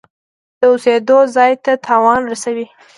[0.59, 2.65] د اوسیدو چاپیریال ته تاوان نه رسوي.